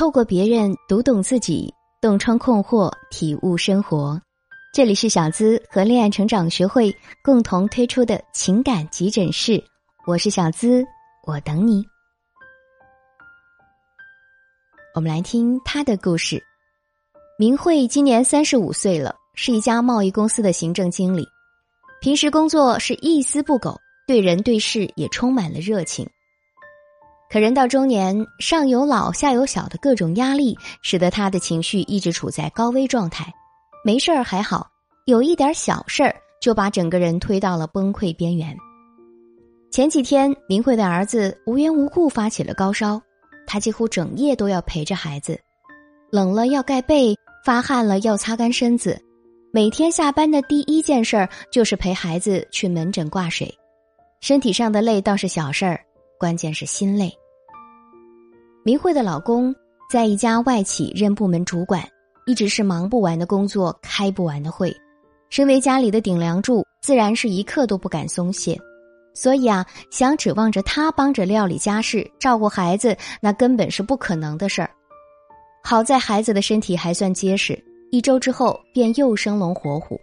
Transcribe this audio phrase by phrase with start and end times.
[0.00, 4.18] 透过别人读懂自己，洞穿困惑，体悟生活。
[4.72, 6.90] 这里是小资和恋爱成长学会
[7.22, 9.62] 共同推出的情感急诊室，
[10.06, 10.82] 我是小资，
[11.26, 11.84] 我等你。
[14.94, 16.42] 我们来听他的故事。
[17.38, 21.26] 明慧今年三十五岁了，是一家贸易公司的行政经理，
[22.00, 26.08] 平时工作是一丝不苟，对人对事也充满了热情。
[27.32, 33.32] 可人到中年，上有老下有小的各种压力，使得他的情绪一直处在高危状态。
[33.84, 34.68] 没事儿还好，
[35.06, 38.56] 有一点小事儿就把整个人推到了崩溃边缘。
[39.70, 43.00] 前几天，明慧的儿子无缘无故发起了高烧，
[43.46, 45.38] 他几乎整夜都要陪着孩子，
[46.10, 49.00] 冷了要盖被，发汗了要擦干身子。
[49.52, 53.56] 每天下班的第一件事儿就是陪孩子去门诊挂水，
[54.20, 55.80] 身体上的累倒是小事儿，
[56.20, 57.10] 关键是心累。
[58.62, 59.54] 明慧的老公
[59.90, 61.82] 在一家外企任部门主管，
[62.26, 64.70] 一直是忙不完的工作，开不完的会。
[65.30, 68.58] 身为家里的顶梁柱，自然是一刻都不敢松懈。
[69.14, 74.70] 所以啊，想指望着他帮着料理家事、照顾孩子，那根本是不可能的事儿。
[75.64, 77.58] 好在孩子的身体还算结实，
[77.90, 79.98] 一周之后便又生龙活虎。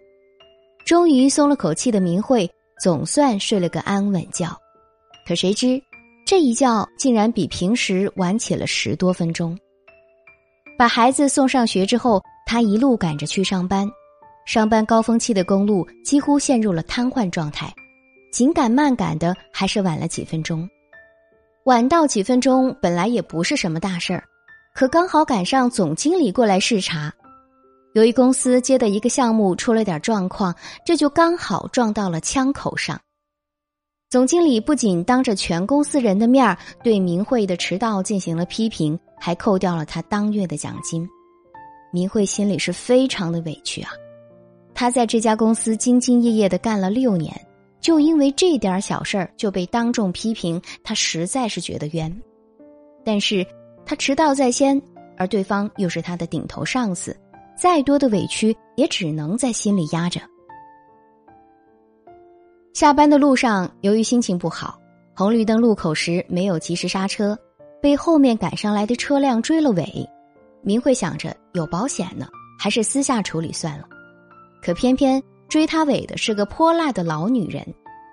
[0.84, 2.50] 终于松了口气的明慧，
[2.82, 4.48] 总算睡了个安稳觉。
[5.28, 5.80] 可谁知。
[6.28, 9.58] 这一觉竟然比平时晚起了十多分钟。
[10.78, 13.90] 把孩子送上学之后，他一路赶着去上班。
[14.46, 17.74] 上班高峰期的公路几乎陷入了瘫痪状态，
[18.30, 20.68] 紧赶慢赶的，还是晚了几分钟。
[21.64, 24.22] 晚到几分钟本来也不是什么大事儿，
[24.76, 27.10] 可刚好赶上总经理过来视察，
[27.94, 30.54] 由于公司接的一个项目出了点状况，
[30.86, 33.00] 这就刚好撞到了枪口上。
[34.10, 41.06] 总经理不仅当着全公司人的面对明慧的迟到进行了批评，还扣掉了他当月的奖金。
[41.92, 43.92] 明慧心里是非常的委屈啊！
[44.74, 47.36] 他在这家公司兢兢业业的干了六年，
[47.82, 52.22] 就因为这点小事儿就被当众批评，他实在是觉得冤。
[53.04, 53.46] 但是
[53.86, 54.82] 他迟到在先，
[55.18, 57.14] 而对方又是他的顶头上司，
[57.58, 60.22] 再多的委屈也只能在心里压着。
[62.78, 64.80] 下班的路上，由于心情不好，
[65.16, 67.36] 红绿灯路口时没有及时刹车，
[67.82, 70.08] 被后面赶上来的车辆追了尾。
[70.62, 72.28] 明慧想着有保险呢，
[72.60, 73.86] 还是私下处理算了。
[74.62, 77.66] 可偏偏追他尾的是个泼辣的老女人，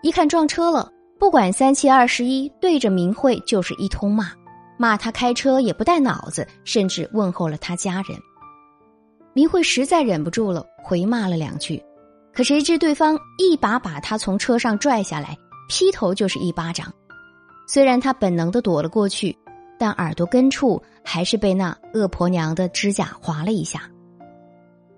[0.03, 4.33] 一看撞车了，不管三七二十一，对着明慧就是一通骂，
[4.79, 8.19] 骂他开车也不带脑子，甚至问候了他家人。
[9.35, 11.85] 明慧实在忍不住了，回骂了两句。
[12.35, 16.93] 可谁知对方一把把他从车上拽下来，劈头就是一巴掌。
[17.67, 19.37] 虽然他本能的躲了过去，
[19.79, 23.83] 但耳朵根处还是被那恶婆娘的指甲划了一下。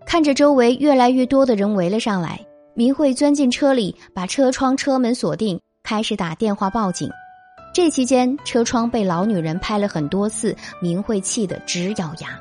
[0.07, 2.41] 看着周围越来越多的人围了上来，
[2.75, 7.11] 明慧钻进车里，把车窗、车门锁定，开始打电话报警。
[7.75, 12.41] 这期间，车窗被老女人拍了很多次，明慧气得直咬牙。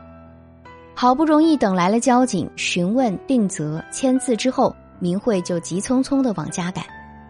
[0.95, 4.73] 好不容易等来了交警，询问、定责、签字之后。
[5.00, 6.83] 明慧就急匆匆的往家赶，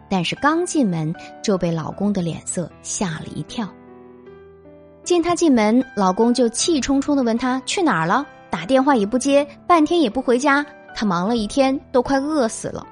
[0.10, 3.68] 但是刚进门就被老公的脸色吓了一跳。
[5.04, 10.66] 见她进门，老公就气冲冲的问她去哪儿了，打电话也不接，半天也不回家。
[10.96, 12.86] 她忙了一天，都快饿死了。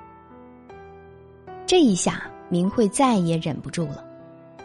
[1.65, 4.03] 这一下，明慧再也忍不住了，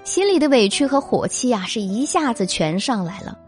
[0.05, 3.39] 心里的委屈和火气啊，是一下子全上来了。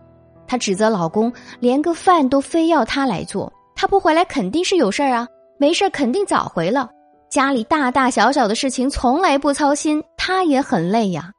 [0.47, 5.29] 她指责老公连个饭都非要他来做，他不回来肯定是有事儿啊。
[5.61, 6.89] 没事肯定早回了。
[7.29, 11.31] 家里大大小小的事情从来不操心，他也很累呀。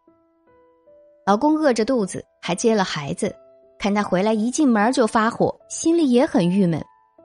[1.26, 3.36] 老公饿着肚子，还接了孩子，
[3.80, 6.80] 看他回来一进门就发火，心里也很郁闷。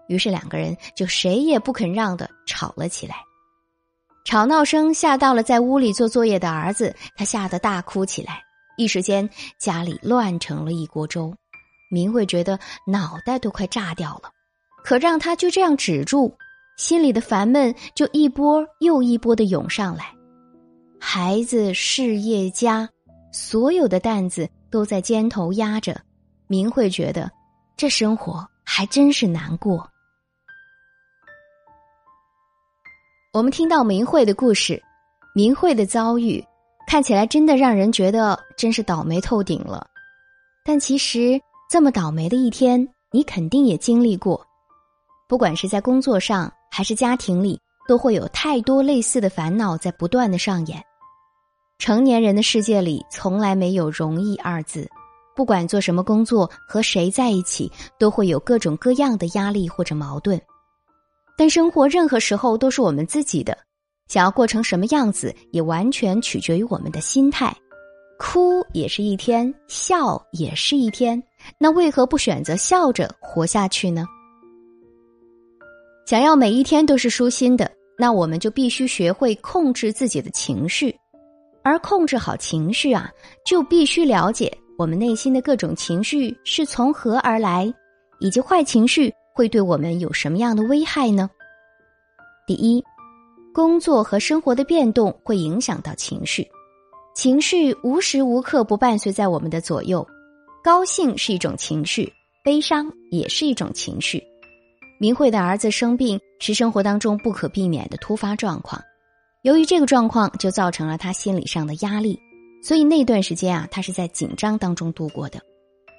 [0.08, 3.16] 于是两个人就谁也不肯让的吵了起来。
[4.24, 8.40] 吵闹声吓到了在屋里做作业的儿子，他吓得大哭起来。
[8.78, 11.30] 一时间家里乱成了一锅粥。
[11.90, 14.30] 明慧觉得脑袋都快炸掉了，
[14.82, 16.34] 可让他就这样止住。
[16.76, 20.14] 心里的烦闷就一波又一波的涌上来，
[21.00, 22.88] 孩子、事业、家，
[23.32, 25.98] 所有的担子都在肩头压着。
[26.46, 27.30] 明慧觉得，
[27.76, 29.88] 这生活还真是难过。
[33.32, 34.80] 我们听到明慧的故事，
[35.34, 36.44] 明慧的遭遇，
[36.86, 39.86] 看起来真的让人觉得真是倒霉透顶了。
[40.62, 41.40] 但其实，
[41.70, 44.46] 这么倒霉的一天，你肯定也经历过，
[45.28, 46.52] 不管是在工作上。
[46.68, 47.58] 还是家庭里
[47.88, 50.82] 都会有太多类似的烦恼在不断的上演。
[51.78, 54.86] 成年人的世界里从来没有容易二字，
[55.34, 60.38] 不管做什么工作，和谁在一起，都会有各种各样的压力或者矛盾。
[61.34, 63.56] 但生活任何时候都是我们自己的，
[64.06, 67.56] 想要过成什么样子，也完全取决于我们的心态。
[68.18, 71.22] 哭也是一天，笑也是一天，
[71.58, 74.06] 那为何不选择笑着活下去呢？
[76.06, 77.68] 想要每一天都是舒心的，
[77.98, 80.97] 那我们就必须学会控制自己的情绪，
[81.64, 83.10] 而控制好情绪啊，
[83.44, 87.72] 就必须了解我们内心的各种情绪是从何而来，
[88.20, 89.12] 以及坏情绪。
[89.34, 91.28] 会对我们有什么样的危害呢？
[92.47, 92.82] 第一，
[93.52, 96.48] 工作和生活的变动会影响到情绪，
[97.14, 100.06] 情绪无时无刻不伴随在我们的左右。
[100.64, 102.10] 高兴是一种情绪，
[102.42, 104.22] 悲伤也是一种情绪。
[104.98, 108.83] 明慧的儿子生病是生活当中不可避免的突发状况，
[109.43, 112.19] 由于这个状况就造成了他心理上的压力，
[112.63, 115.41] 所以那段时间啊，他是在紧张当中度过的。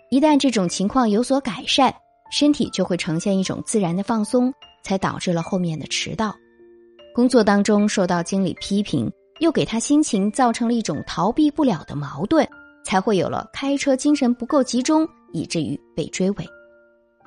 [0.10, 1.94] 一旦这种情况有所改善。
[2.30, 4.54] 身体就会呈现一种自然的放松，
[4.84, 6.36] 才导致了后面的迟到。
[7.16, 9.10] 工作当中受到经理批评，
[9.40, 12.46] 又给他心情造成了一种逃避不了的矛盾，
[12.84, 16.46] 才会有了开车精神不够集中，以至于被追尾。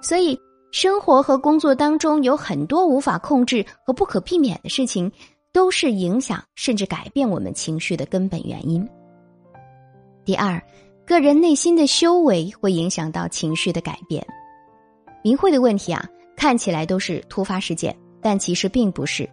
[0.02, 0.38] 所以，
[0.72, 5.10] 生活和工作当中有很多无法控制和不可避免的事情，
[5.52, 8.86] 都是影响甚至改变我们情绪的根本原因。
[10.24, 10.62] 第二，
[11.04, 14.24] 个人内心的修为会影响到情绪的改变。
[15.24, 19.28] 明慧的问题啊，看起来都是突发事件，但其实并不是，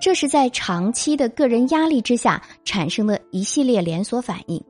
[0.00, 4.60] 这是在长期的个人压力之下产生的一系列连锁反应。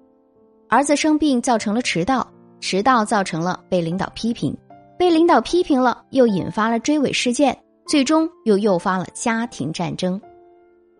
[0.68, 2.26] 儿子生病造成了迟到，
[2.60, 4.54] 迟到造成了被领导批评，
[5.02, 10.20] 被领导批评了又引发了追尾事件，最终又诱发了家庭战争。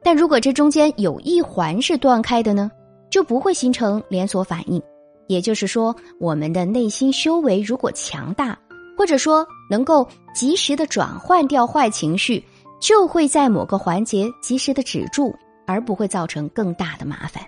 [0.02, 2.68] 但如果这中间有一环是断开的呢，
[3.12, 4.82] 就不会形成连锁反应。
[5.28, 8.58] 也就是说，我们的内心修为如果强大。
[8.98, 10.04] 或者说，能够
[10.34, 12.42] 及时的转换掉坏情绪，
[12.80, 15.32] 就会在某个环节及时的止住，
[15.64, 17.40] 而不会造成更大的麻烦。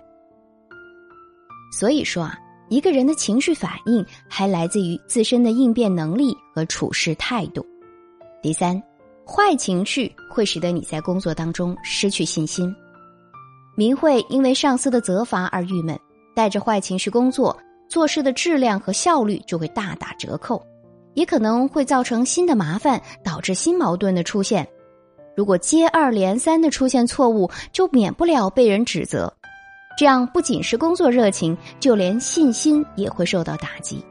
[1.77, 2.39] 所以说啊，
[2.69, 7.65] 一个人的情绪反应还来自于自身的应变能力和处事态度。
[8.41, 8.81] 第三，
[9.25, 12.73] 坏情绪会使得你在工作当中失去信心。
[13.75, 15.99] 明慧因为上司的责罚而郁闷，
[16.35, 17.55] 带着坏情绪工作，
[17.89, 20.65] 做事的质量和效率就会大打折扣。
[21.13, 24.67] 也可能会造成新的麻烦，导致新矛盾的出现。
[25.35, 29.33] 如果接二连三的出现错误，就免不了被人指责。
[29.97, 34.03] 这样不仅是工作热情，就连信心也会受到打击。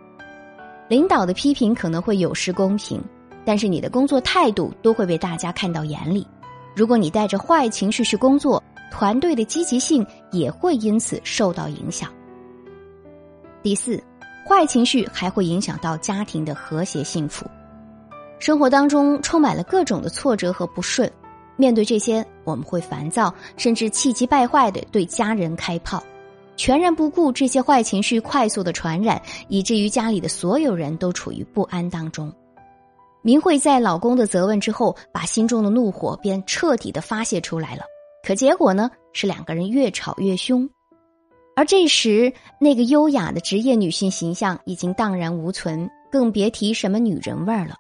[0.89, 3.03] 领导的批评可能会有失公平，
[3.45, 6.27] 但是你的工作态度都会被大家看到眼里。
[6.75, 12.11] 如果你带着坏情绪去工作，团队的积极性也会因此受到影响。
[13.63, 14.03] 第四。
[14.47, 17.47] 坏情绪还会影响到家庭的和谐幸福，
[18.39, 21.11] 生活当中充满了各种的挫折和不顺，
[21.57, 26.03] 面对这些，我们会烦躁，甚至气急败坏的对家人开炮，
[26.57, 32.33] 全然不顾这些坏情绪快速的传染，以至于家里的所有人都处于不安当中。
[33.23, 37.83] 明慧在老公的责问之后，把心中的怒火便彻底的发泄出来了，
[38.23, 40.69] 可结果呢，是两个人越吵越凶。
[41.57, 47.77] 而这时，那个优雅的职业女性形象已经荡然无存，更别提什么女人味儿了。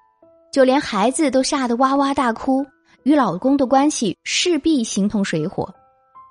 [0.52, 2.64] 就连孩子都吓得哇哇大哭，
[3.04, 5.72] 与老公的关系势必形同水火。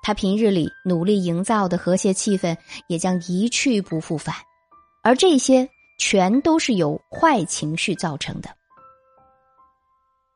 [0.02, 2.56] 她平日里努力营造的和谐气氛
[2.88, 4.34] 也将一去不复返。
[5.02, 8.48] 而这些全都是由坏情绪造成的。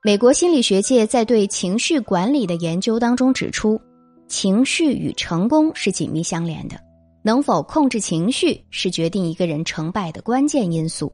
[0.05, 3.81] 美国心理学界在对情绪管理的研究当中指出，
[4.29, 6.79] 情绪与成功是紧密相连的。
[7.25, 11.13] 能否控制情绪是决定一个人成败的关键因素。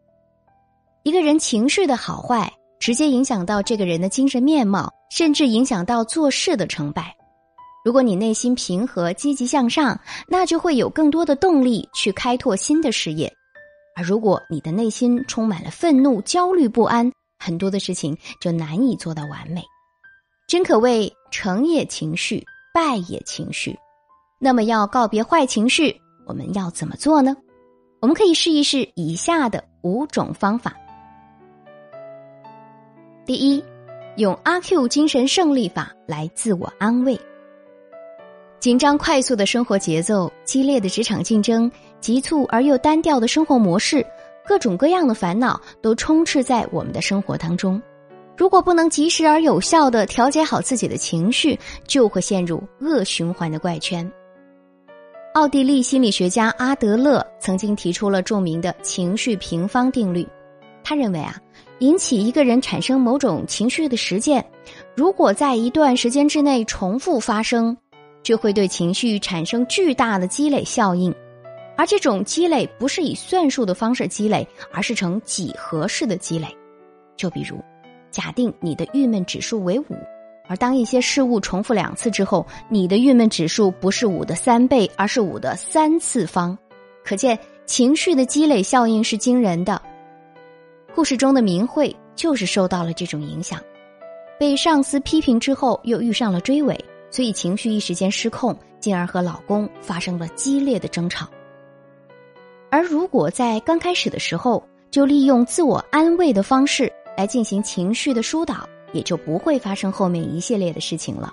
[1.03, 7.15] 一个人情绪的好坏，直接影响到这个人的精神面貌，甚至影响到做事的成败。
[7.85, 13.29] 如果你内心平和、积极向上，那就会有更多的动力去开拓新的事业；
[13.95, 19.63] 而如果你的内心充满了愤怒、焦虑不安，很多的事情就难以做到完美。
[20.49, 22.45] 真可谓成也情绪，
[22.75, 23.79] 败也情绪。
[24.41, 25.95] 那么要告别坏情绪，
[26.27, 27.37] 我们要怎么做呢？
[28.01, 30.75] 我们可以试一试以下的五种方法。
[33.25, 33.63] 第一，
[34.17, 37.19] 用阿 Q 精神胜利法来自我安慰。
[38.61, 44.07] 紧张快速的生活节奏、激烈的职场竞争、急促而又单调的生活模式，
[44.47, 47.81] 各种各样的烦恼都充斥在我们的生活当中。
[48.37, 54.11] 如果不能及时而有效的调节好自己的情绪，就会陷入恶循环的怪圈。
[55.35, 60.27] 奥地利心理学家阿德勒曾经提出了著名的情绪平方定律。
[60.83, 61.37] 他认为啊，
[61.85, 64.43] 引起一个人产生某种情绪的实践，
[64.95, 67.77] 如果在一段时间之内重复发生，
[68.23, 71.15] 就会对情绪产生巨大的积累效应。
[71.77, 76.47] 而这种积累不是以算术的方式积累，而是呈几何式的积累。
[77.19, 77.59] 就比如，
[78.11, 79.95] 假定你的郁闷指数为五。
[80.49, 86.57] 而当一些事物重复两次之后，你的郁闷指数不是五的三倍，而是五的三次方，
[87.05, 89.83] 可见情绪的积累效应是惊人的。
[90.95, 93.61] 故事中的明慧就是受到了这种影响，
[94.39, 96.79] 被上司批评之后又遇上了追尾，
[97.11, 101.27] 所以情绪一时间失控，进而和老公发生了激烈的争吵。
[102.71, 108.69] 而如果在刚开始的时候就利用自我安慰的方式来进行情绪的疏导。
[108.95, 111.29] 也就不会发生后面一系列的事情了。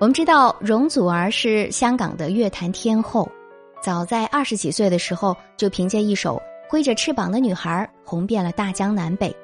[0.00, 3.30] 我们知道容祖儿是香港的乐坛天后，
[3.80, 6.34] 早在二十几岁的时候就凭借一首
[6.68, 9.34] 《挥着翅膀的女孩》红遍了大江南北。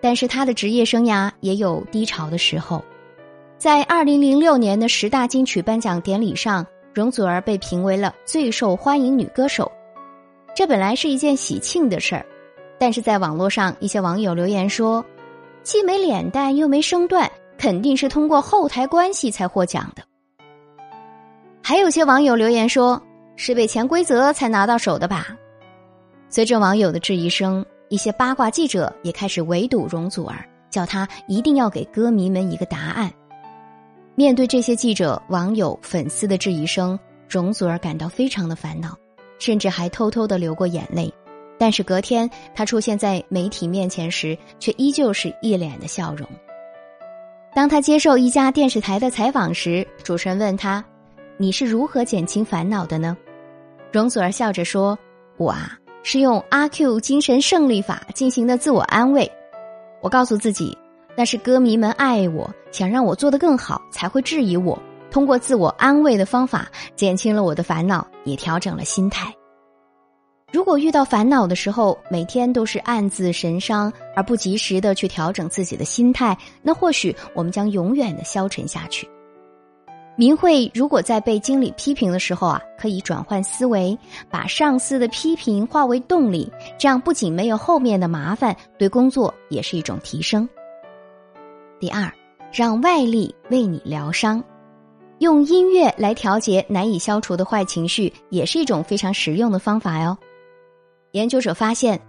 [0.00, 2.84] 但是她的职业生涯也有低潮的时候，
[3.56, 9.70] 在二零零六年的十大金曲颁奖典礼上，容祖儿被评为了最受欢迎女歌手。
[10.54, 12.24] 这本来是一件喜庆的事儿，
[12.78, 15.04] 但是在网络上一些网友留言说。
[15.64, 20.02] 既没脸蛋又没声段，肯定是通过后台关系才获奖的。
[21.62, 23.02] 还有些网友留言说，
[23.36, 25.36] 是被潜规则才拿到手的吧？
[26.30, 33.10] 随着网友的质疑声，一些八卦记者也开始围堵容祖儿，叫他一定要给歌迷们一个答案。
[34.14, 38.94] 面对这些记者、网友、粉丝的质疑声，容祖儿感到非常的烦恼，
[39.38, 41.12] 甚至还偷偷的流过眼泪。
[41.56, 46.28] 但是隔天，他出现在媒体面前时，却依旧是一脸的笑容。
[47.54, 50.84] 当他接受一家电视台的采访时，主持人问他
[51.38, 53.16] ：“你是如何减轻烦恼的呢？”
[53.90, 54.96] 容祖儿笑着说
[55.38, 55.72] ：“我啊，
[56.10, 59.30] 是用阿 Q 精神胜利法进行的自我安慰。
[60.00, 60.74] 我告诉自己，
[61.14, 64.82] 那是歌迷们爱我，想让我做得更好，才会质疑我。
[65.10, 69.30] 通过自我安慰的方法，减轻了我的烦恼，也调整了心态。”
[70.50, 79.06] 如果遇到烦恼的时候，每天都是暗自神伤，而不及时的去调整自己的心态，那或许我们将永远的消沉下去。
[80.18, 83.96] 明慧如果在被经理批评的时候啊，可以转换思维，
[84.28, 90.48] 把上司的批评化为动力，这样不仅没有后面的麻烦，对工作也是一种提升。
[91.78, 92.12] 第二，
[92.52, 94.42] 让外力为你疗伤，
[95.20, 100.18] 用音乐来调节难以消除的坏情绪，也是一种非常实用的方法哟。
[101.12, 102.00] 研究者发现，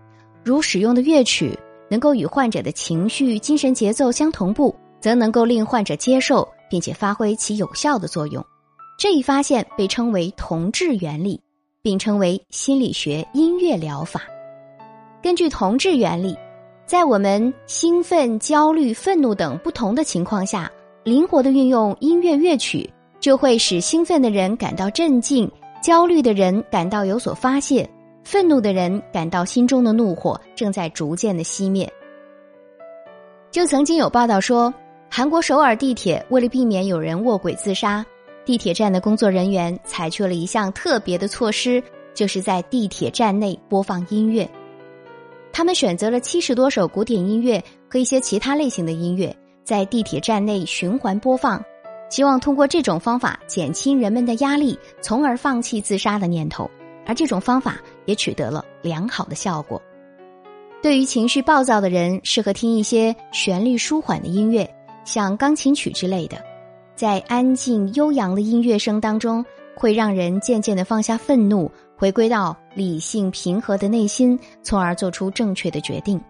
[0.44, 1.56] 如使用的乐曲
[1.88, 8.46] 能够与患者的情绪、精神节奏相同步，则能够令患者接受，并且发挥其有效的作用。
[8.98, 11.42] 这一发现被称为同质原理，
[11.82, 14.24] 并称为心理学音乐疗法。
[15.22, 16.38] 根据同质原理，
[16.86, 20.72] 在我们兴奋、焦虑、愤怒等不同的情况下，
[21.04, 25.50] 灵活的运用音乐乐曲，就会使兴奋的人感到镇静，
[25.82, 27.90] 焦虑的人感到有所发泄。
[28.26, 31.92] 愤怒的人感到心中的怒火正在逐渐的熄灭。
[33.50, 34.72] 就曾经有报道说，
[35.12, 38.06] 韩国首尔地铁为了避免有人卧轨自杀，
[38.46, 41.82] 地铁站的工作人员采取了一项特别的措施，
[42.13, 44.48] 就是在地铁站内播放音乐。
[45.51, 51.62] 他们选择了七十多首古典音乐和一些其他类型的音乐，在地铁站内循环播放，
[52.12, 56.70] 希望通过这种方法减轻人们的压力，从而放弃自杀的念头。
[57.08, 59.82] 而这种方法也取得了良好的效果。
[60.84, 64.70] 对于情绪暴躁的人，适合听一些旋律舒缓的音乐，
[65.10, 66.38] 像钢琴曲之类的，
[66.94, 69.44] 在安静悠扬的音乐声当中，
[69.75, 76.22] 会让人渐渐的放下愤怒，回归到理性平和的内心，从而做出正确的决定。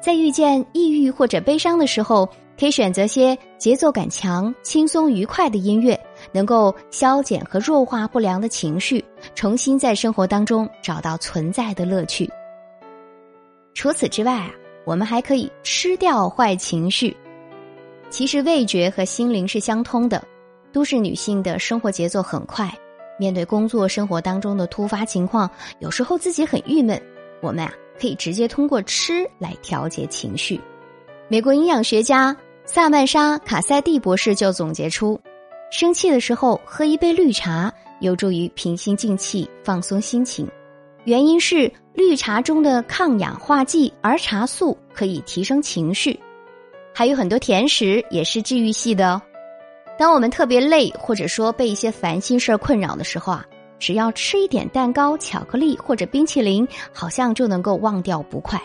[0.00, 2.24] 在遇见抑郁或者悲伤的时候，
[2.56, 5.98] 可以选择些节奏感强、轻松愉快的音乐。
[6.32, 12.30] 能够消减和弱化不良的情绪，重新在生活当中找到存在的乐趣。
[13.74, 14.50] 除此之外啊，
[14.84, 17.16] 我们还可以吃掉坏情绪。
[18.10, 20.22] 其实味觉和心灵是相通的。
[20.72, 22.72] 都市女性的生活节奏很快，
[23.18, 27.00] 面对工作生活当中的突发情况，有时候自己很郁闷，
[27.40, 30.60] 我们啊可以直接通过吃来调节情绪。
[31.26, 35.18] 美国营养学家萨曼莎·卡塞蒂博士就总结出。
[35.70, 40.48] 生气的时候喝一杯绿茶，有助于平心静气、放松心情。
[41.04, 46.18] 原因是绿茶中的抗氧化剂儿茶素可以提升情绪。
[46.98, 49.22] 还有很多甜食也是治愈系的哦。
[49.96, 53.46] 当我们特别累，或者说被一些烦心事儿困扰的时候啊，
[53.78, 58.60] 只要吃一点蛋糕、巧克力或者冰淇淋，好像就能够忘掉不快。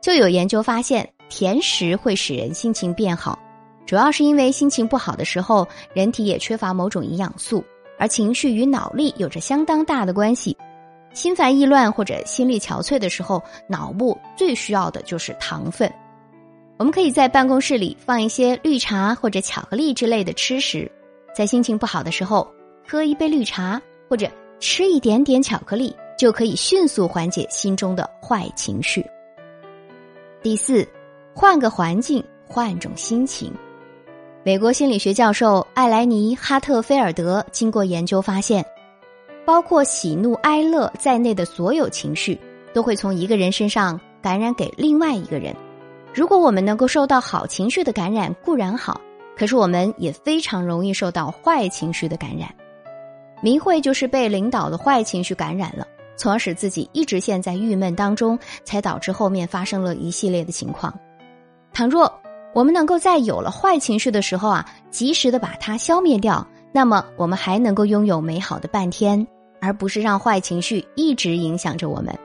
[0.00, 3.38] 就有研究发现，甜食会使人心情变好，
[3.84, 7.62] 主要是因为心情不好的时候，人体也缺乏某种营养素，
[7.98, 10.56] 而情绪与脑力有着相当大的关系。
[11.12, 15.92] 心烦意乱或者心力憔悴的时候，脑部最需要的就是糖分。
[16.78, 20.90] 我们可以在办公室里放一些绿茶或者巧克力之类的吃食，
[21.34, 22.46] 在心情不好的时候，
[22.86, 24.28] 喝一杯绿茶或者
[24.60, 29.04] 吃一点点巧克力，就可以迅速缓解心中的坏情绪。
[30.42, 30.86] 第四，
[31.34, 33.52] 换个环境，换种心情。
[34.44, 38.64] 美国心理学教授艾莱尼·哈特菲尔德经过研究发现。
[39.46, 42.36] 包括喜怒哀乐在内的所有情绪，
[42.74, 45.54] 都会从一个人身上感染给另外一个人。
[46.16, 48.98] 如果我们能够受到好情绪的感染固然好，
[49.36, 52.48] 可是我们也非常容易受到坏情绪的感染。
[53.42, 60.90] 明慧就是被领导的坏情绪感染了，从而使自己一直陷在郁闷当中，才导致后面发生了一系列的情况。
[61.70, 62.10] 倘若
[62.54, 69.26] 我们能够在有了坏情绪的时候啊，及时的把它消灭掉，那么我们还能够拥有美好的半天。
[69.60, 72.16] 而不是让坏情绪一直影响着我们，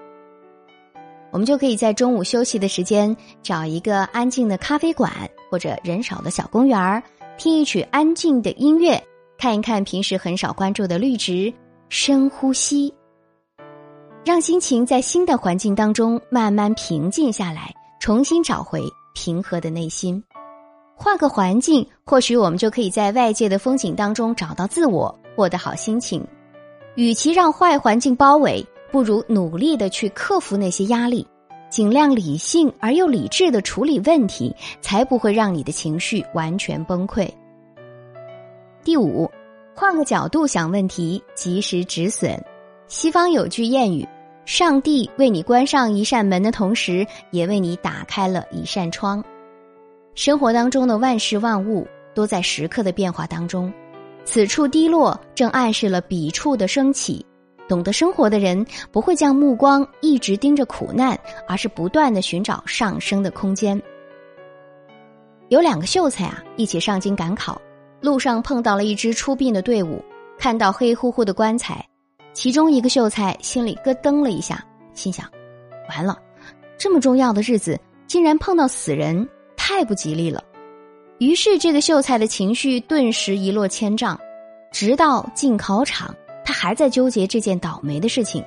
[1.32, 5.12] 我们就可以在中午休息的时间找一个安静的咖啡馆
[5.50, 7.02] 或者人少的小公园儿，
[7.38, 9.02] 听一曲安静的音乐，
[9.38, 11.52] 看一看平时很少关注的绿植，
[11.90, 12.94] 深呼吸，
[14.26, 18.82] 让心情在新的环境当中慢慢平静下来，重新找回
[19.14, 20.22] 平和的内心。
[20.96, 26.24] 换个环境，或许我们就可以在外界的风景当中找到自我，获得好心情。
[26.96, 31.26] 与其让坏环境包围，不如努力的去克服那些压力，
[31.70, 37.30] 尽量理性而又理智的处理问题，才不会让你的情绪完全崩溃。
[38.84, 39.30] 第五，
[39.74, 42.44] 换个角度想问题，及时止损。
[42.88, 44.06] 西方有句谚语
[44.46, 49.24] ：“上帝为你关上一扇门的同时，也为你打开了一扇窗。”
[50.14, 53.72] 生活当中的万事万物都在时刻的变化当中。
[54.26, 57.26] 此处低落，正暗示了彼处的升起。
[57.72, 63.82] 懂得生活的人，不会将目光一直盯着苦难，而是不断的寻找上升的空间。
[65.48, 67.62] 有两个秀才啊，一起上京赶考，
[68.02, 70.04] 路上碰到了一支出殡的队伍，
[70.38, 71.82] 看到黑乎乎的棺材，
[72.34, 74.62] 其中一个秀才心里咯噔了一下，
[74.94, 75.26] 心想：
[75.88, 76.20] 完了，
[76.78, 80.44] 这么重要的日子，竟然碰到死人，太不吉利了。
[81.20, 84.20] 于是，这个秀才的情绪顿时一落千丈，
[84.74, 88.44] 直到进考场，他还在纠结这件倒霉的事情，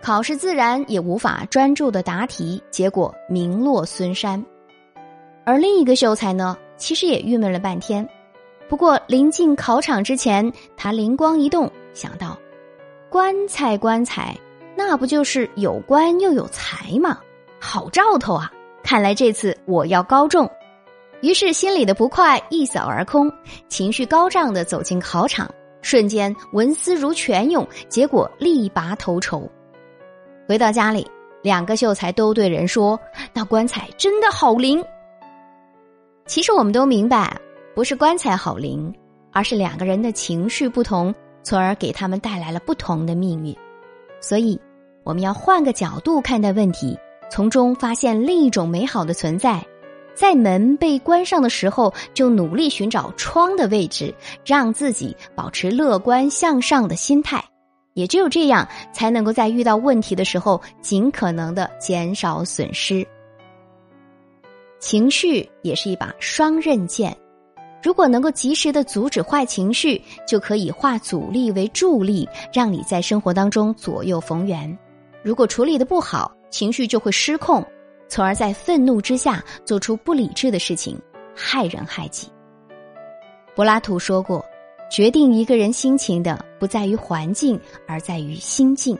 [0.00, 4.44] 考试自然也无法专注的答题，结果名落孙山。
[5.44, 8.08] 而另一个秀才呢，其实也郁闷了半天，
[8.68, 12.38] 不过临近考场之前，他灵光一动，想到，
[13.08, 14.36] 棺材棺材，
[14.76, 17.20] 那不就是有官又有财吗？
[17.60, 18.52] 好兆头啊！
[18.82, 20.48] 看来这次我要高中。
[21.22, 23.32] 于是心里的不快一扫而空，
[23.68, 25.50] 情绪高涨的走进考场，
[25.86, 29.48] 瞬间文思如泉涌，结果力拔头筹。
[30.48, 31.08] 回到家里，
[31.44, 32.98] 两个秀才都对人说
[33.32, 34.84] ：“那棺材真的好灵。”
[36.26, 37.40] 其实我们都明白，
[37.72, 38.92] 不是棺材好灵，
[39.30, 43.56] 而是两个人的情绪不同，从而给他们带来了不同的命运。
[44.20, 44.60] 所以，
[45.04, 46.98] 我们要换个角度看待问题，
[47.30, 49.64] 从中发现另一种美好的存在。
[50.16, 54.12] 在门被关上的时候，就努力寻找窗的位置，
[54.46, 57.44] 让自己保持乐观向上的心态。
[57.92, 63.06] 也只有这样，才能够在遇到问题的时候，尽可能的减少损失。
[64.80, 67.14] 情绪也是一把双刃剑，
[67.82, 74.78] 如果能够及时的阻止坏情绪，就可以化阻力为助力，让你在生活当中左右逢源。
[75.22, 77.62] 如果处理的不好，情绪就会失控。
[78.08, 80.98] 从而在愤怒之下做出不理智的事情，
[81.34, 82.28] 害人害己。
[83.54, 84.44] 柏拉图说过
[84.90, 88.98] ：“决定一个人心情的，不在于环境，而在于心境。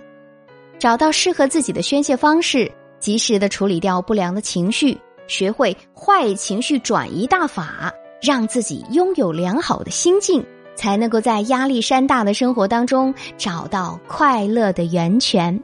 [0.78, 15.62] 找到适合自己的宣泄方式，及时的处理掉不良的情绪，学会坏情绪转移大法，让自己拥有良好的心境，才能够在压力山大的生活当中找到快乐的源泉。”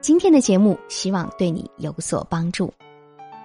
[0.00, 2.72] 今天的节目希望对你有所帮助。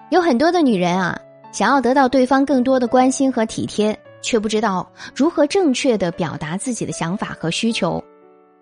[0.10, 1.20] 有很多的女人啊，
[1.52, 8.02] 想要得到对方更多的关心和体贴，却不知道如何正确的表达自己的想法和需求。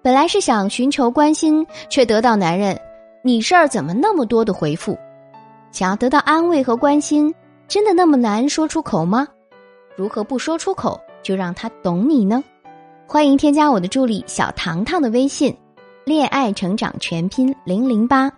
[0.01, 2.75] 本来是想寻求关心，却得到男人
[3.23, 4.97] “你事儿怎么那么多”的回复。
[5.71, 7.32] 想要得到安慰和关心，
[7.67, 9.27] 真的那么难说出口吗？
[9.95, 12.43] 如何不说出口，就让他懂你呢？
[13.06, 15.56] 欢迎添加我的助理小糖糖的微信，
[16.05, 18.29] 恋爱成长全拼零零八，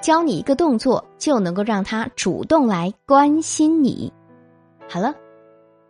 [0.00, 4.10] 教你一个动作就能够让他主动来关心你。
[4.88, 5.14] 好了，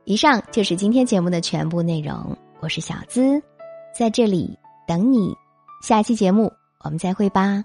[0.02, 2.36] 以上就是今天节目的全部内容。
[2.58, 3.40] 我是小资，
[3.96, 5.32] 在这里等你。
[5.80, 6.52] 下期节目
[6.84, 7.64] 我们再会吧。